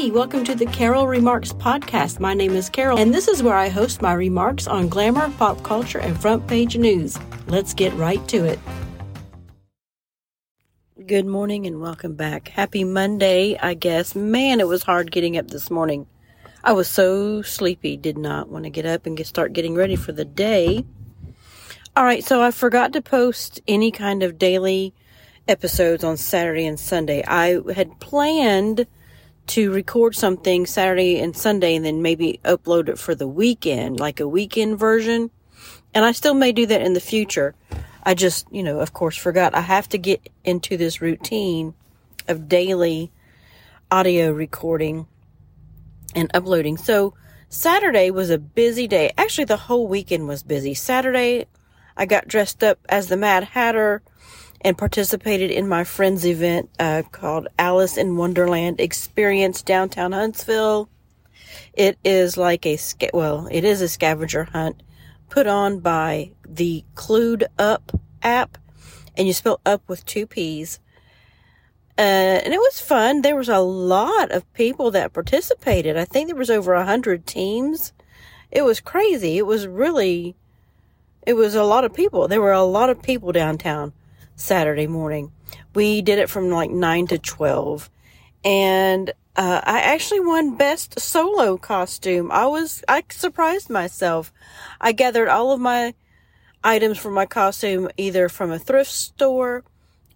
Hey, 0.00 0.10
welcome 0.10 0.44
to 0.44 0.54
the 0.54 0.64
Carol 0.64 1.06
Remarks 1.06 1.52
Podcast. 1.52 2.20
My 2.20 2.32
name 2.32 2.52
is 2.52 2.70
Carol, 2.70 2.96
and 2.98 3.12
this 3.12 3.28
is 3.28 3.42
where 3.42 3.54
I 3.54 3.68
host 3.68 4.00
my 4.00 4.14
remarks 4.14 4.66
on 4.66 4.88
glamour, 4.88 5.30
pop 5.36 5.62
culture, 5.62 5.98
and 5.98 6.18
front 6.18 6.46
page 6.46 6.74
news. 6.74 7.18
Let's 7.48 7.74
get 7.74 7.92
right 7.92 8.26
to 8.28 8.46
it. 8.46 8.58
Good 11.06 11.26
morning 11.26 11.66
and 11.66 11.82
welcome 11.82 12.14
back. 12.14 12.48
Happy 12.48 12.82
Monday, 12.82 13.58
I 13.58 13.74
guess. 13.74 14.14
Man, 14.14 14.58
it 14.58 14.66
was 14.66 14.84
hard 14.84 15.12
getting 15.12 15.36
up 15.36 15.48
this 15.48 15.70
morning. 15.70 16.06
I 16.64 16.72
was 16.72 16.88
so 16.88 17.42
sleepy, 17.42 17.98
did 17.98 18.16
not 18.16 18.48
want 18.48 18.64
to 18.64 18.70
get 18.70 18.86
up 18.86 19.04
and 19.04 19.18
get, 19.18 19.26
start 19.26 19.52
getting 19.52 19.74
ready 19.74 19.96
for 19.96 20.12
the 20.12 20.24
day. 20.24 20.86
All 21.94 22.04
right, 22.04 22.24
so 22.24 22.40
I 22.40 22.52
forgot 22.52 22.94
to 22.94 23.02
post 23.02 23.60
any 23.68 23.90
kind 23.90 24.22
of 24.22 24.38
daily 24.38 24.94
episodes 25.46 26.04
on 26.04 26.16
Saturday 26.16 26.64
and 26.64 26.80
Sunday. 26.80 27.22
I 27.28 27.60
had 27.74 28.00
planned 28.00 28.86
to 29.50 29.72
record 29.72 30.14
something 30.14 30.64
Saturday 30.64 31.18
and 31.18 31.36
Sunday 31.36 31.74
and 31.74 31.84
then 31.84 32.02
maybe 32.02 32.38
upload 32.44 32.88
it 32.88 33.00
for 33.00 33.16
the 33.16 33.26
weekend, 33.26 33.98
like 33.98 34.20
a 34.20 34.28
weekend 34.28 34.78
version. 34.78 35.28
And 35.92 36.04
I 36.04 36.12
still 36.12 36.34
may 36.34 36.52
do 36.52 36.66
that 36.66 36.82
in 36.82 36.92
the 36.92 37.00
future. 37.00 37.56
I 38.04 38.14
just, 38.14 38.46
you 38.52 38.62
know, 38.62 38.78
of 38.78 38.92
course, 38.92 39.16
forgot 39.16 39.56
I 39.56 39.62
have 39.62 39.88
to 39.88 39.98
get 39.98 40.28
into 40.44 40.76
this 40.76 41.02
routine 41.02 41.74
of 42.28 42.48
daily 42.48 43.10
audio 43.90 44.30
recording 44.30 45.08
and 46.14 46.30
uploading. 46.32 46.76
So 46.76 47.14
Saturday 47.48 48.12
was 48.12 48.30
a 48.30 48.38
busy 48.38 48.86
day. 48.86 49.10
Actually, 49.18 49.46
the 49.46 49.56
whole 49.56 49.88
weekend 49.88 50.28
was 50.28 50.44
busy. 50.44 50.74
Saturday, 50.74 51.46
I 51.96 52.06
got 52.06 52.28
dressed 52.28 52.62
up 52.62 52.78
as 52.88 53.08
the 53.08 53.16
Mad 53.16 53.42
Hatter 53.42 54.00
and 54.62 54.76
participated 54.76 55.50
in 55.50 55.68
my 55.68 55.84
friend's 55.84 56.26
event 56.26 56.70
uh, 56.78 57.02
called 57.10 57.48
Alice 57.58 57.96
in 57.96 58.16
Wonderland 58.16 58.80
Experience 58.80 59.62
downtown 59.62 60.12
Huntsville. 60.12 60.88
It 61.72 61.98
is 62.04 62.36
like 62.36 62.66
a 62.66 62.78
well, 63.14 63.48
it 63.50 63.64
is 63.64 63.80
a 63.80 63.88
scavenger 63.88 64.44
hunt 64.44 64.82
put 65.28 65.46
on 65.46 65.78
by 65.78 66.32
the 66.46 66.84
Clued 66.94 67.44
Up 67.58 67.92
app, 68.22 68.58
and 69.16 69.26
you 69.26 69.32
spell 69.32 69.60
up 69.64 69.82
with 69.88 70.04
two 70.04 70.26
P's. 70.26 70.80
Uh, 71.96 72.40
and 72.44 72.54
it 72.54 72.58
was 72.58 72.80
fun. 72.80 73.22
There 73.22 73.36
was 73.36 73.48
a 73.48 73.58
lot 73.58 74.30
of 74.30 74.50
people 74.54 74.90
that 74.92 75.12
participated. 75.12 75.96
I 75.96 76.04
think 76.04 76.28
there 76.28 76.36
was 76.36 76.50
over 76.50 76.74
a 76.74 76.84
hundred 76.84 77.26
teams. 77.26 77.92
It 78.50 78.62
was 78.62 78.80
crazy. 78.80 79.36
It 79.36 79.46
was 79.46 79.66
really, 79.66 80.34
it 81.26 81.34
was 81.34 81.54
a 81.54 81.62
lot 81.62 81.84
of 81.84 81.92
people. 81.92 82.26
There 82.26 82.40
were 82.40 82.52
a 82.52 82.64
lot 82.64 82.90
of 82.90 83.02
people 83.02 83.32
downtown. 83.32 83.92
Saturday 84.40 84.86
morning. 84.86 85.32
We 85.74 86.02
did 86.02 86.18
it 86.18 86.30
from 86.30 86.50
like 86.50 86.70
9 86.70 87.06
to 87.08 87.18
12. 87.18 87.90
And 88.44 89.10
uh, 89.36 89.60
I 89.64 89.80
actually 89.80 90.20
won 90.20 90.56
best 90.56 90.98
solo 90.98 91.56
costume. 91.56 92.30
I 92.32 92.46
was, 92.46 92.82
I 92.88 93.04
surprised 93.10 93.70
myself. 93.70 94.32
I 94.80 94.92
gathered 94.92 95.28
all 95.28 95.52
of 95.52 95.60
my 95.60 95.94
items 96.64 96.98
for 96.98 97.10
my 97.10 97.26
costume 97.26 97.88
either 97.96 98.28
from 98.28 98.50
a 98.50 98.58
thrift 98.58 98.90
store 98.90 99.64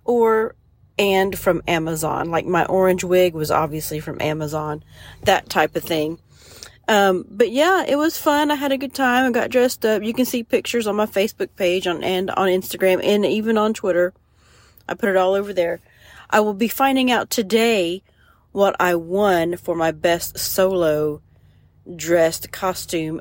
or 0.05 0.55
and 0.98 1.38
from 1.38 1.62
Amazon. 1.66 2.31
Like 2.31 2.47
my 2.47 2.64
orange 2.66 3.05
wig 3.05 3.34
was 3.34 3.50
obviously 3.50 4.00
from 4.00 4.20
Amazon, 4.20 4.84
that 5.22 5.48
type 5.48 5.77
of 5.77 5.84
thing. 5.84 6.19
Um, 6.87 7.25
but 7.31 7.51
yeah, 7.51 7.85
it 7.87 7.97
was 7.97 8.19
fun. 8.19 8.51
I 8.51 8.57
had 8.57 8.73
a 8.73 8.79
good 8.79 8.95
time. 8.95 9.27
I 9.27 9.31
got 9.31 9.51
dressed 9.51 9.85
up. 9.87 10.03
You 10.03 10.13
can 10.13 10.25
see 10.25 10.43
pictures 10.43 10.87
on 10.87 10.97
my 10.97 11.07
Facebook 11.07 11.49
page 11.57 11.87
on, 11.87 12.05
and 12.05 12.31
on 12.31 12.49
Instagram 12.49 13.03
and 13.03 13.25
even 13.25 13.57
on 13.57 13.75
Twitter. 13.75 14.13
I 14.89 14.95
put 14.95 15.09
it 15.09 15.17
all 15.17 15.35
over 15.35 15.53
there. 15.53 15.81
I 16.29 16.41
will 16.41 16.55
be 16.55 16.69
finding 16.69 17.11
out 17.11 17.31
today 17.31 18.03
what 18.53 18.77
I 18.79 18.95
won 18.95 19.57
for 19.57 19.75
my 19.75 19.93
best 19.93 20.39
solo 20.39 21.23
dressed 21.97 22.53
costume. 22.53 23.21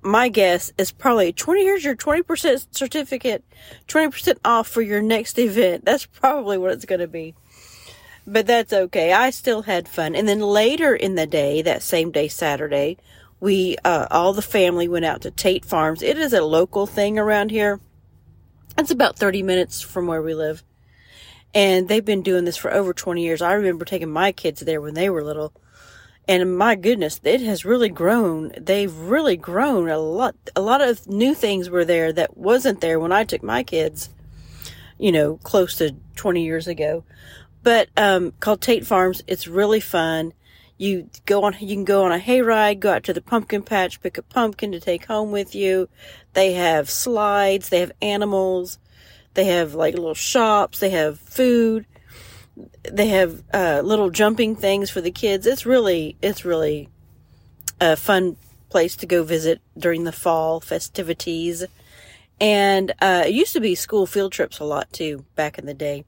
My 0.00 0.28
guess 0.28 0.72
is 0.78 0.90
probably 0.92 1.32
20 1.32 1.62
here's 1.62 1.84
your 1.84 1.94
20% 1.94 2.66
certificate, 2.72 3.44
20% 3.86 4.38
off 4.44 4.68
for 4.68 4.82
your 4.82 5.02
next 5.02 5.38
event. 5.38 5.84
That's 5.84 6.06
probably 6.06 6.58
what 6.58 6.72
it's 6.72 6.84
going 6.84 7.00
to 7.00 7.08
be 7.08 7.34
but 8.26 8.46
that's 8.46 8.72
okay. 8.72 9.12
I 9.12 9.30
still 9.30 9.62
had 9.62 9.88
fun. 9.88 10.14
And 10.14 10.28
then 10.28 10.40
later 10.40 10.94
in 10.94 11.14
the 11.14 11.26
day, 11.26 11.62
that 11.62 11.82
same 11.82 12.10
day, 12.10 12.28
Saturday, 12.28 12.98
we, 13.40 13.76
uh, 13.84 14.06
all 14.10 14.32
the 14.32 14.42
family 14.42 14.86
went 14.86 15.04
out 15.04 15.22
to 15.22 15.30
Tate 15.30 15.64
Farms. 15.64 16.02
It 16.02 16.16
is 16.16 16.32
a 16.32 16.42
local 16.42 16.86
thing 16.86 17.18
around 17.18 17.50
here. 17.50 17.80
It's 18.78 18.90
about 18.90 19.16
30 19.16 19.42
minutes 19.42 19.82
from 19.82 20.06
where 20.06 20.22
we 20.22 20.34
live. 20.34 20.62
And 21.54 21.88
they've 21.88 22.04
been 22.04 22.22
doing 22.22 22.44
this 22.44 22.56
for 22.56 22.72
over 22.72 22.94
20 22.94 23.22
years. 23.22 23.42
I 23.42 23.52
remember 23.54 23.84
taking 23.84 24.10
my 24.10 24.32
kids 24.32 24.60
there 24.60 24.80
when 24.80 24.94
they 24.94 25.10
were 25.10 25.24
little. 25.24 25.52
And 26.28 26.56
my 26.56 26.76
goodness, 26.76 27.20
it 27.24 27.40
has 27.40 27.64
really 27.64 27.88
grown. 27.88 28.52
They've 28.56 28.94
really 28.94 29.36
grown 29.36 29.88
a 29.88 29.98
lot. 29.98 30.36
A 30.54 30.60
lot 30.60 30.80
of 30.80 31.08
new 31.08 31.34
things 31.34 31.68
were 31.68 31.84
there 31.84 32.12
that 32.12 32.36
wasn't 32.36 32.80
there 32.80 33.00
when 33.00 33.10
I 33.10 33.24
took 33.24 33.42
my 33.42 33.64
kids, 33.64 34.08
you 34.98 35.10
know, 35.10 35.38
close 35.38 35.76
to 35.78 35.96
20 36.14 36.44
years 36.44 36.68
ago 36.68 37.04
but 37.62 37.88
um, 37.96 38.32
called 38.40 38.60
Tate 38.60 38.86
Farms. 38.86 39.22
It's 39.26 39.46
really 39.46 39.80
fun. 39.80 40.32
You 40.78 41.08
go 41.26 41.44
on, 41.44 41.54
you 41.60 41.76
can 41.76 41.84
go 41.84 42.04
on 42.04 42.12
a 42.12 42.18
hayride, 42.18 42.80
go 42.80 42.92
out 42.92 43.04
to 43.04 43.12
the 43.12 43.20
pumpkin 43.20 43.62
patch, 43.62 44.00
pick 44.00 44.18
a 44.18 44.22
pumpkin 44.22 44.72
to 44.72 44.80
take 44.80 45.04
home 45.06 45.30
with 45.30 45.54
you. 45.54 45.88
They 46.32 46.54
have 46.54 46.90
slides, 46.90 47.68
they 47.68 47.80
have 47.80 47.92
animals, 48.00 48.78
they 49.34 49.44
have 49.44 49.74
like 49.74 49.94
little 49.94 50.14
shops, 50.14 50.80
they 50.80 50.90
have 50.90 51.20
food, 51.20 51.86
they 52.90 53.08
have 53.08 53.42
uh, 53.54 53.82
little 53.84 54.10
jumping 54.10 54.56
things 54.56 54.90
for 54.90 55.00
the 55.00 55.12
kids. 55.12 55.46
It's 55.46 55.66
really, 55.66 56.16
it's 56.20 56.44
really 56.44 56.88
a 57.80 57.96
fun 57.96 58.36
place 58.68 58.96
to 58.96 59.06
go 59.06 59.22
visit 59.22 59.60
during 59.78 60.04
the 60.04 60.12
fall 60.12 60.60
festivities. 60.60 61.64
And 62.40 62.90
uh, 63.00 63.24
it 63.26 63.34
used 63.34 63.52
to 63.52 63.60
be 63.60 63.76
school 63.76 64.06
field 64.06 64.32
trips 64.32 64.58
a 64.58 64.64
lot 64.64 64.92
too 64.92 65.24
back 65.36 65.58
in 65.58 65.66
the 65.66 65.74
day. 65.74 66.04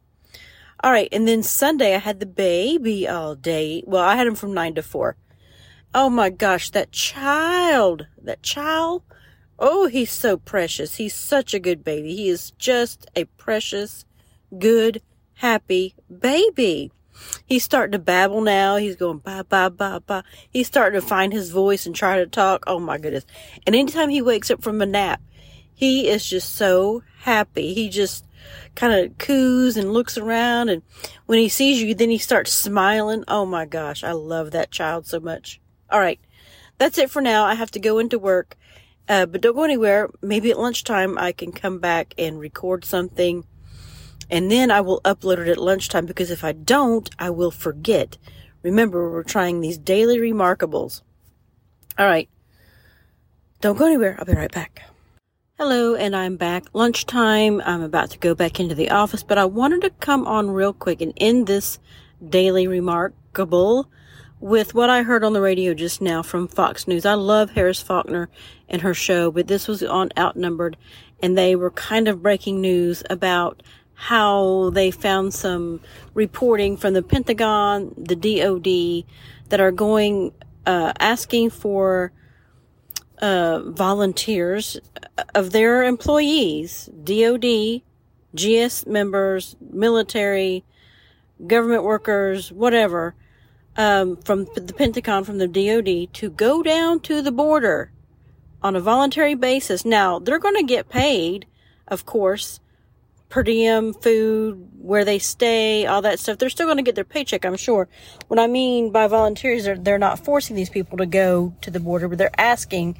All 0.85 0.93
right. 0.93 1.09
And 1.13 1.27
then 1.27 1.43
Sunday, 1.43 1.95
I 1.95 1.99
had 1.99 2.21
the 2.21 2.27
baby 2.27 3.09
all 3.09 3.35
day. 3.35 3.83
Well, 3.87 4.03
I 4.03 4.17
had 4.17 4.27
him 4.27 4.35
from 4.35 4.53
nine 4.53 4.75
to 4.75 4.83
four. 4.83 5.17
Oh 5.95 6.11
my 6.11 6.29
gosh, 6.29 6.69
that 6.73 6.93
child, 6.93 8.07
that 8.21 8.43
child. 8.43 9.03
Oh, 9.59 9.87
he's 9.87 10.13
so 10.13 10.37
precious. 10.37 10.97
He's 10.97 11.15
such 11.15 11.55
a 11.55 11.59
good 11.59 11.85
baby. 11.85 12.15
He 12.15 12.29
is 12.29 12.51
just 12.59 13.07
a 13.17 13.25
precious, 13.25 14.05
good, 14.59 15.01
happy 15.37 15.95
baby. 16.21 16.93
He's 17.47 17.65
starting 17.65 17.93
to 17.93 17.99
babble 17.99 18.43
now. 18.43 18.77
He's 18.77 18.97
going 18.97 19.21
ba 19.21 19.43
ba 19.49 19.71
ba 19.71 20.03
ba. 20.07 20.23
He's 20.51 20.67
starting 20.67 21.01
to 21.01 21.07
find 21.07 21.33
his 21.33 21.49
voice 21.49 21.87
and 21.87 21.95
try 21.95 22.17
to 22.17 22.27
talk. 22.27 22.63
Oh 22.67 22.79
my 22.79 22.99
goodness. 22.99 23.25
And 23.67 23.75
anytime 23.75 24.11
he 24.11 24.21
wakes 24.21 24.51
up 24.51 24.63
from 24.63 24.83
a 24.83 24.87
nap, 24.87 25.23
he 25.73 26.09
is 26.11 26.29
just 26.29 26.55
so 26.55 27.03
happy. 27.21 27.73
He 27.73 27.89
just 27.89 28.27
kind 28.75 28.93
of 28.93 29.19
coos 29.19 29.77
and 29.77 29.93
looks 29.93 30.17
around. 30.19 30.69
And 30.69 30.83
when 31.27 31.39
he 31.39 31.49
sees 31.49 31.83
you, 31.83 31.95
then 31.95 32.11
he 32.11 32.19
starts 32.19 32.53
smiling. 32.53 33.25
Oh 33.29 33.47
my 33.47 33.67
gosh, 33.67 34.05
I 34.05 34.13
love 34.13 34.51
that 34.51 34.71
child 34.71 35.07
so 35.07 35.21
much. 35.21 35.61
All 35.91 36.01
right, 36.01 36.21
that's 36.79 36.99
it 36.99 37.11
for 37.11 37.23
now. 37.23 37.45
I 37.45 37.55
have 37.55 37.71
to 37.73 37.81
go 37.81 37.99
into 37.99 38.19
work. 38.19 38.57
Uh, 39.09 39.27
but 39.27 39.43
don't 39.43 39.55
go 39.55 39.65
anywhere. 39.65 40.09
Maybe 40.23 40.51
at 40.51 40.59
lunchtime 40.59 41.19
I 41.19 41.33
can 41.33 41.53
come 41.53 41.79
back 41.79 42.15
and 42.17 42.41
record 42.41 42.85
something. 42.85 43.45
And 44.31 44.51
then 44.51 44.71
I 44.71 44.81
will 44.81 45.03
upload 45.03 45.39
it 45.39 45.49
at 45.49 45.59
lunchtime 45.59 46.07
because 46.07 46.31
if 46.31 46.43
I 46.43 46.53
don't, 46.53 47.11
I 47.19 47.31
will 47.31 47.51
forget. 47.51 48.17
Remember, 48.63 49.11
we're 49.11 49.23
trying 49.23 49.61
these 49.61 49.77
daily 49.77 50.19
remarkables. 50.19 51.03
All 51.99 52.07
right. 52.07 52.31
Don't 53.61 53.79
go 53.79 53.87
anywhere. 53.87 54.17
I'll 54.19 54.25
be 54.25 54.33
right 54.33 54.51
back. 54.51 54.83
Hello, 55.57 55.95
and 55.95 56.17
I'm 56.17 56.35
back. 56.35 56.65
Lunchtime. 56.73 57.63
I'm 57.65 57.81
about 57.81 58.11
to 58.11 58.19
go 58.19 58.35
back 58.35 58.59
into 58.59 58.75
the 58.75 58.91
office, 58.91 59.23
but 59.23 59.39
I 59.39 59.45
wanted 59.45 59.83
to 59.83 59.91
come 59.91 60.27
on 60.27 60.51
real 60.51 60.73
quick 60.73 61.01
and 61.01 61.13
end 61.17 61.47
this 61.47 61.79
daily 62.29 62.67
remarkable 62.67 63.89
with 64.41 64.75
what 64.75 64.91
I 64.91 65.05
heard 65.05 65.23
on 65.23 65.33
the 65.33 65.41
radio 65.41 65.73
just 65.73 66.01
now 66.01 66.25
from 66.25 66.49
Fox 66.49 66.89
News. 66.89 67.07
I 67.07 67.15
love 67.15 67.51
Harris 67.51 67.81
Faulkner 67.81 68.29
and 68.69 68.83
her 68.83 68.95
show, 68.95 69.31
but 69.31 69.47
this 69.47 69.69
was 69.69 69.85
on 69.85 70.11
Outnumbered, 70.19 70.77
and 71.23 71.39
they 71.39 71.55
were 71.55 71.71
kind 71.71 72.09
of 72.09 72.21
breaking 72.21 72.61
news 72.61 73.05
about 73.09 73.63
how 73.95 74.71
they 74.71 74.91
found 74.91 75.35
some 75.35 75.81
reporting 76.15 76.77
from 76.77 76.95
the 76.95 77.03
Pentagon, 77.03 77.95
the 77.97 78.17
DoD, 78.17 79.09
that 79.51 79.61
are 79.61 79.71
going, 79.71 80.33
uh, 80.67 80.93
asking 80.99 81.51
for 81.51 82.11
uh, 83.25 83.63
volunteers 83.71 84.79
of 85.35 85.51
their 85.51 85.83
employees, 85.83 86.91
DOD, 87.05 87.81
GS 88.35 88.85
members, 88.87 89.57
military, 89.71 90.63
government 91.47 91.85
workers, 91.85 92.53
whatever, 92.53 93.15
um, 93.79 94.19
from 94.19 94.45
the 94.55 94.75
Pentagon, 94.77 95.25
from 95.25 95.39
the 95.39 95.49
DOD, 95.49 96.13
to 96.13 96.29
go 96.29 96.63
down 96.63 97.01
to 97.01 97.23
the 97.23 97.33
border 97.33 97.91
on 98.63 98.77
a 98.77 98.81
voluntary 98.81 99.35
basis. 99.35 99.87
Now, 99.87 100.19
they're 100.19 100.39
going 100.39 100.57
to 100.57 100.63
get 100.63 100.91
paid, 100.91 101.47
of 101.89 102.05
course, 102.05 102.61
per 103.35 103.43
diem, 103.43 103.93
food, 103.93 104.71
where 104.79 105.05
they 105.05 105.19
stay, 105.19 105.87
all 105.87 106.01
that 106.01 106.21
stuff. 106.21 106.39
They're 106.39 106.49
still 106.49 106.69
going 106.69 106.77
to 106.77 106.85
get 106.85 106.95
their 106.95 107.03
paycheck, 107.03 107.45
I'm 107.45 107.57
sure. 107.57 107.89
What 108.29 108.39
I 108.39 108.47
mean 108.47 108.93
by 108.93 109.09
volunteers, 109.09 109.65
they're, 109.65 109.77
they're 109.77 109.99
not 109.99 110.25
forcing 110.25 110.55
these 110.55 110.71
people 110.71 110.99
to 110.99 111.07
go 111.07 111.53
to 111.63 111.71
the 111.73 111.81
border, 111.81 112.07
but 112.07 112.17
they're 112.17 112.41
asking 112.41 112.97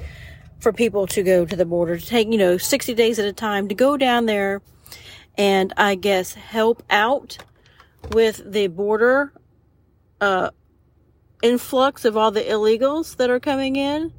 for 0.59 0.73
people 0.73 1.07
to 1.07 1.23
go 1.23 1.47
to 1.47 1.55
the 1.55 1.65
border, 1.65 1.97
to 1.97 2.05
take, 2.05 2.27
you 2.33 2.37
know, 2.37 2.59
60 2.59 2.95
days 2.95 3.21
at 3.21 3.27
a 3.27 3.33
time, 3.33 3.69
to 3.69 3.77
go 3.77 3.97
down 3.97 4.27
there 4.27 4.61
and 5.39 5.73
I 5.77 5.95
guess 5.95 6.35
help 6.35 6.83
out 6.91 7.39
with 8.11 8.43
the 8.45 8.67
border 8.67 9.33
uh, 10.21 10.51
influx 11.43 12.05
of 12.05 12.17
all 12.17 12.33
the 12.33 12.43
illegals 12.43 13.19
that 13.19 13.31
are 13.31 13.39
coming 13.39 13.77
in. 13.77 14.13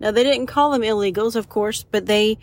Now 0.00 0.10
they 0.10 0.24
didn't 0.24 0.46
call 0.46 0.72
them 0.72 0.82
illegals, 0.82 1.36
of 1.36 1.48
course, 1.48 1.84
but 1.84 2.06
they 2.06 2.38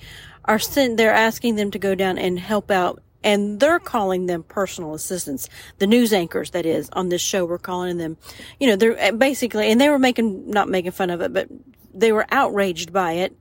are 0.46 0.60
sent. 0.60 0.98
They're 0.98 1.14
asking 1.14 1.56
them 1.56 1.72
to 1.72 1.80
go 1.80 1.96
down 1.96 2.18
and 2.18 2.40
help 2.40 2.72
out, 2.72 3.02
and 3.24 3.60
they're 3.60 3.80
calling 3.80 4.26
them 4.26 4.44
personal 4.44 4.94
assistants. 4.94 5.50
The 5.80 5.88
news 5.88 6.14
anchors, 6.14 6.52
that 6.52 6.66
is, 6.66 6.90
on 6.92 7.10
this 7.10 7.22
show, 7.22 7.46
we're 7.46 7.58
calling 7.58 7.98
them. 7.98 8.18
You 8.60 8.68
know, 8.68 8.76
they're 8.76 8.98
eh, 8.98 9.12
basically, 9.12 9.72
and 9.72 9.80
they 9.80 9.90
were 9.90 10.00
making 10.00 10.50
not 10.50 10.70
making 10.70 10.92
fun 10.92 11.10
of 11.10 11.22
it, 11.22 11.34
but 11.34 11.48
they 11.94 12.12
were 12.12 12.26
outraged 12.32 12.94
by 12.94 13.14
it 13.14 13.36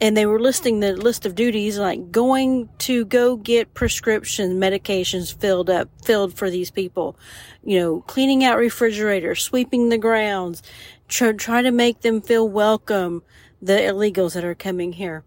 and 0.00 0.16
they 0.16 0.26
were 0.26 0.40
listing 0.40 0.80
the 0.80 0.94
list 0.94 1.26
of 1.26 1.34
duties 1.34 1.78
like 1.78 2.10
going 2.10 2.68
to 2.78 3.04
go 3.04 3.36
get 3.36 3.74
prescription 3.74 4.58
medications 4.58 5.34
filled 5.34 5.68
up, 5.68 5.90
filled 6.04 6.34
for 6.34 6.48
these 6.48 6.70
people, 6.70 7.16
you 7.62 7.78
know, 7.78 8.00
cleaning 8.02 8.42
out 8.42 8.58
refrigerators, 8.58 9.42
sweeping 9.42 9.90
the 9.90 9.98
grounds, 9.98 10.62
try, 11.08 11.32
try 11.32 11.60
to 11.60 11.70
make 11.70 12.00
them 12.00 12.22
feel 12.22 12.48
welcome, 12.48 13.22
the 13.60 13.74
illegals 13.74 14.32
that 14.32 14.44
are 14.44 14.54
coming 14.54 14.94
here. 14.94 15.22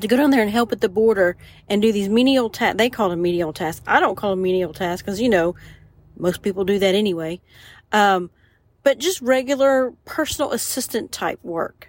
To 0.00 0.06
go 0.06 0.16
down 0.16 0.30
there 0.30 0.42
and 0.42 0.50
help 0.50 0.70
at 0.70 0.80
the 0.80 0.88
border 0.88 1.36
and 1.68 1.82
do 1.82 1.90
these 1.90 2.08
menial 2.08 2.50
tasks. 2.50 2.78
They 2.78 2.90
call 2.90 3.08
them 3.08 3.22
menial 3.22 3.52
tasks. 3.52 3.84
I 3.86 3.98
don't 3.98 4.14
call 4.14 4.30
them 4.30 4.42
menial 4.42 4.72
tasks 4.72 5.02
because, 5.02 5.20
you 5.20 5.28
know, 5.28 5.56
most 6.16 6.42
people 6.42 6.64
do 6.64 6.78
that 6.78 6.94
anyway. 6.94 7.40
Um, 7.90 8.30
but 8.84 8.98
just 8.98 9.20
regular 9.20 9.92
personal 10.04 10.52
assistant 10.52 11.10
type 11.10 11.42
work 11.42 11.88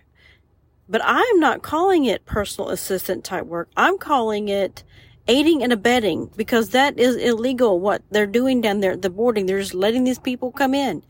but 0.89 1.01
I'm 1.05 1.39
not 1.39 1.61
calling 1.61 2.05
it 2.05 2.25
personal 2.25 2.71
assistant 2.71 3.23
type 3.23 3.45
work. 3.45 3.69
I'm 3.77 3.99
calling 3.99 4.49
it 4.49 4.83
aiding 5.27 5.61
and 5.61 5.71
abetting 5.71 6.31
because 6.35 6.69
that 6.69 6.97
is 6.97 7.15
illegal 7.15 7.79
what 7.79 8.01
they're 8.09 8.25
doing 8.25 8.59
down 8.59 8.79
there 8.79 8.93
at 8.93 9.03
the 9.03 9.11
boarding. 9.11 9.45
They're 9.45 9.59
just 9.59 9.75
letting 9.75 10.03
these 10.03 10.17
people 10.17 10.51
come 10.51 10.73
in. 10.73 11.03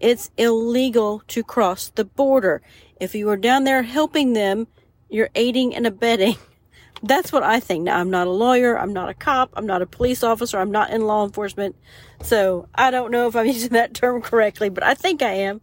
It's 0.00 0.30
illegal 0.38 1.22
to 1.28 1.44
cross 1.44 1.90
the 1.90 2.06
border. 2.06 2.62
If 2.98 3.14
you 3.14 3.28
are 3.28 3.36
down 3.36 3.64
there 3.64 3.82
helping 3.82 4.32
them, 4.32 4.66
you're 5.08 5.30
aiding 5.34 5.74
and 5.74 5.86
abetting. 5.86 6.36
That's 7.02 7.30
what 7.30 7.42
I 7.42 7.60
think. 7.60 7.84
Now, 7.84 7.98
I'm 7.98 8.10
not 8.10 8.26
a 8.26 8.30
lawyer. 8.30 8.78
I'm 8.78 8.92
not 8.92 9.08
a 9.08 9.14
cop. 9.14 9.50
I'm 9.54 9.66
not 9.66 9.82
a 9.82 9.86
police 9.86 10.22
officer. 10.22 10.58
I'm 10.58 10.70
not 10.70 10.90
in 10.90 11.02
law 11.02 11.24
enforcement. 11.24 11.76
So 12.22 12.68
I 12.74 12.90
don't 12.90 13.10
know 13.10 13.28
if 13.28 13.36
I'm 13.36 13.46
using 13.56 13.70
that 13.70 13.94
term 13.94 14.22
correctly, 14.22 14.68
but 14.70 14.82
I 14.82 14.94
think 14.94 15.22
I 15.22 15.32
am. 15.32 15.60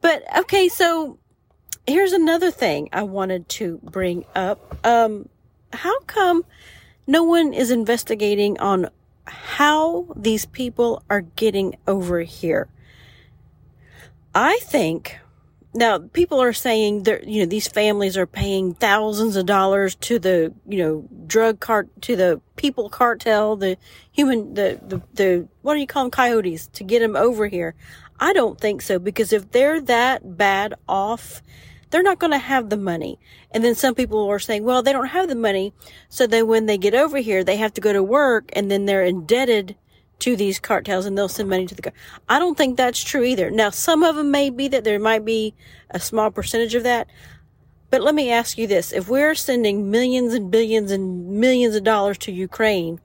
But 0.00 0.24
okay, 0.38 0.68
so 0.68 1.18
here's 1.86 2.12
another 2.12 2.50
thing 2.50 2.88
I 2.92 3.02
wanted 3.02 3.48
to 3.50 3.78
bring 3.82 4.24
up. 4.34 4.78
Um, 4.84 5.28
how 5.72 6.00
come 6.00 6.44
no 7.06 7.22
one 7.22 7.52
is 7.52 7.70
investigating 7.70 8.58
on 8.58 8.88
how 9.26 10.06
these 10.16 10.46
people 10.46 11.02
are 11.08 11.20
getting 11.20 11.76
over 11.86 12.20
here? 12.20 12.68
I 14.34 14.58
think 14.62 15.18
now 15.72 15.98
people 15.98 16.40
are 16.40 16.52
saying 16.52 17.04
that 17.04 17.26
you 17.26 17.40
know 17.40 17.46
these 17.46 17.68
families 17.68 18.16
are 18.16 18.26
paying 18.26 18.74
thousands 18.74 19.36
of 19.36 19.46
dollars 19.46 19.94
to 19.94 20.18
the 20.18 20.52
you 20.68 20.78
know 20.78 21.08
drug 21.26 21.60
cart 21.60 21.88
to 22.02 22.16
the 22.16 22.40
people 22.56 22.88
cartel 22.88 23.56
the 23.56 23.76
human 24.10 24.54
the 24.54 24.80
the, 24.82 25.00
the 25.14 25.48
what 25.62 25.74
do 25.74 25.80
you 25.80 25.86
call 25.86 26.04
them 26.04 26.10
coyotes 26.10 26.66
to 26.68 26.82
get 26.82 27.00
them 27.00 27.14
over 27.14 27.46
here 27.46 27.74
i 28.18 28.32
don't 28.32 28.60
think 28.60 28.82
so 28.82 28.98
because 28.98 29.32
if 29.32 29.50
they're 29.52 29.80
that 29.80 30.36
bad 30.36 30.74
off 30.88 31.42
they're 31.90 32.02
not 32.02 32.18
going 32.18 32.32
to 32.32 32.38
have 32.38 32.70
the 32.70 32.76
money. 32.76 33.18
And 33.50 33.64
then 33.64 33.74
some 33.74 33.94
people 33.94 34.28
are 34.28 34.38
saying, 34.38 34.64
well, 34.64 34.82
they 34.82 34.92
don't 34.92 35.08
have 35.08 35.28
the 35.28 35.34
money. 35.34 35.72
So 36.08 36.26
then 36.26 36.46
when 36.46 36.66
they 36.66 36.78
get 36.78 36.94
over 36.94 37.18
here, 37.18 37.44
they 37.44 37.56
have 37.56 37.74
to 37.74 37.80
go 37.80 37.92
to 37.92 38.02
work 38.02 38.50
and 38.52 38.70
then 38.70 38.86
they're 38.86 39.04
indebted 39.04 39.76
to 40.20 40.36
these 40.36 40.58
cartels 40.58 41.06
and 41.06 41.16
they'll 41.16 41.28
send 41.28 41.48
money 41.48 41.66
to 41.66 41.74
the. 41.74 41.92
I 42.28 42.38
don't 42.38 42.56
think 42.56 42.76
that's 42.76 43.02
true 43.02 43.24
either. 43.24 43.50
Now, 43.50 43.70
some 43.70 44.02
of 44.02 44.16
them 44.16 44.30
may 44.30 44.50
be 44.50 44.68
that 44.68 44.84
there 44.84 44.98
might 44.98 45.24
be 45.24 45.54
a 45.90 46.00
small 46.00 46.30
percentage 46.30 46.74
of 46.74 46.82
that. 46.84 47.08
But 47.90 48.02
let 48.02 48.14
me 48.14 48.30
ask 48.30 48.56
you 48.56 48.66
this. 48.66 48.92
If 48.92 49.08
we're 49.08 49.34
sending 49.34 49.90
millions 49.90 50.32
and 50.32 50.50
billions 50.50 50.92
and 50.92 51.28
millions 51.40 51.74
of 51.74 51.82
dollars 51.82 52.18
to 52.18 52.32
Ukraine, 52.32 53.00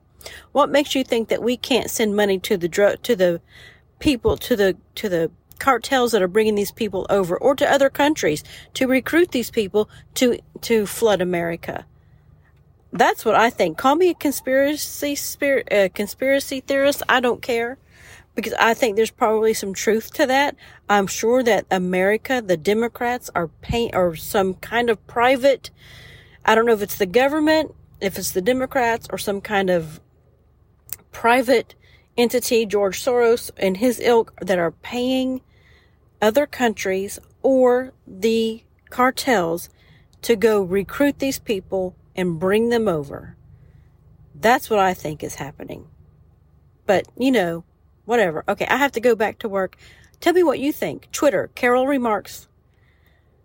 what 0.52 0.70
makes 0.70 0.94
you 0.94 1.02
think 1.02 1.28
that 1.28 1.42
we 1.42 1.56
can't 1.56 1.90
send 1.90 2.14
money 2.14 2.38
to 2.40 2.56
the 2.56 2.68
drug, 2.68 3.02
to 3.02 3.16
the 3.16 3.40
people, 3.98 4.36
to 4.36 4.54
the, 4.54 4.76
to 4.94 5.08
the 5.08 5.30
cartels 5.58 6.12
that 6.12 6.22
are 6.22 6.28
bringing 6.28 6.54
these 6.54 6.70
people 6.70 7.06
over 7.10 7.36
or 7.36 7.54
to 7.56 7.70
other 7.70 7.90
countries 7.90 8.44
to 8.74 8.86
recruit 8.86 9.30
these 9.32 9.50
people 9.50 9.88
to 10.14 10.38
to 10.60 10.86
flood 10.86 11.20
America. 11.20 11.86
That's 12.96 13.26
what 13.26 13.34
I 13.34 13.50
think. 13.50 13.76
Call 13.76 13.94
me 13.94 14.10
a 14.10 14.14
conspiracy 14.14 15.14
spirit, 15.16 15.70
uh, 15.70 15.88
conspiracy 15.94 16.60
theorist. 16.60 17.02
I 17.08 17.20
don't 17.20 17.42
care 17.42 17.76
because 18.34 18.54
I 18.54 18.72
think 18.72 18.96
there's 18.96 19.10
probably 19.10 19.52
some 19.52 19.74
truth 19.74 20.14
to 20.14 20.26
that. 20.26 20.56
I'm 20.88 21.06
sure 21.06 21.42
that 21.42 21.66
America, 21.70 22.42
the 22.44 22.56
Democrats 22.56 23.28
are 23.34 23.48
paying 23.48 23.94
or 23.94 24.16
some 24.16 24.54
kind 24.54 24.88
of 24.88 25.04
private. 25.06 25.70
I 26.44 26.54
don't 26.54 26.64
know 26.64 26.72
if 26.72 26.80
it's 26.80 26.96
the 26.96 27.06
government, 27.06 27.74
if 28.00 28.18
it's 28.18 28.30
the 28.30 28.40
Democrats 28.40 29.06
or 29.10 29.18
some 29.18 29.42
kind 29.42 29.68
of 29.68 30.00
private 31.12 31.74
entity, 32.16 32.64
George 32.64 33.02
Soros 33.02 33.50
and 33.58 33.76
his 33.76 34.00
ilk 34.00 34.32
that 34.40 34.58
are 34.58 34.70
paying 34.70 35.42
other 36.22 36.46
countries 36.46 37.18
or 37.42 37.92
the 38.06 38.62
cartels 38.88 39.68
to 40.22 40.34
go 40.34 40.62
recruit 40.62 41.18
these 41.18 41.38
people 41.38 41.94
and 42.16 42.40
bring 42.40 42.70
them 42.70 42.88
over. 42.88 43.36
That's 44.34 44.68
what 44.68 44.80
I 44.80 44.94
think 44.94 45.22
is 45.22 45.36
happening. 45.36 45.86
But, 46.86 47.06
you 47.16 47.30
know, 47.30 47.64
whatever. 48.04 48.44
Okay, 48.48 48.66
I 48.66 48.76
have 48.76 48.92
to 48.92 49.00
go 49.00 49.14
back 49.14 49.38
to 49.40 49.48
work. 49.48 49.76
Tell 50.20 50.32
me 50.32 50.42
what 50.42 50.58
you 50.58 50.72
think. 50.72 51.10
Twitter, 51.12 51.50
Carol 51.54 51.86
Remarks. 51.86 52.48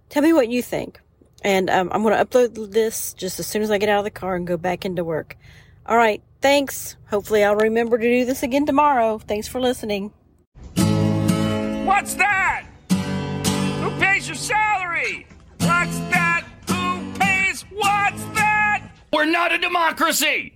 Tell 0.09 0.23
me 0.23 0.33
what 0.33 0.49
you 0.49 0.61
think. 0.61 0.99
And 1.43 1.69
um, 1.69 1.89
I'm 1.91 2.03
going 2.03 2.15
to 2.15 2.23
upload 2.23 2.71
this 2.71 3.13
just 3.13 3.39
as 3.39 3.47
soon 3.47 3.61
as 3.61 3.71
I 3.71 3.77
get 3.77 3.89
out 3.89 3.99
of 3.99 4.03
the 4.03 4.11
car 4.11 4.35
and 4.35 4.45
go 4.45 4.57
back 4.57 4.85
into 4.85 5.03
work. 5.03 5.37
All 5.85 5.97
right, 5.97 6.21
thanks. 6.41 6.95
Hopefully, 7.09 7.43
I'll 7.43 7.55
remember 7.55 7.97
to 7.97 8.03
do 8.03 8.25
this 8.25 8.43
again 8.43 8.65
tomorrow. 8.65 9.17
Thanks 9.17 9.47
for 9.47 9.59
listening. 9.59 10.11
What's 11.85 12.13
that? 12.15 12.65
Who 12.89 13.89
pays 13.99 14.27
your 14.27 14.35
salary? 14.35 15.25
What's 15.59 15.97
that? 16.11 16.45
Who 16.69 17.19
pays? 17.19 17.63
What's 17.71 18.23
that? 18.35 18.40
We're 19.13 19.25
not 19.25 19.51
a 19.51 19.57
democracy! 19.57 20.53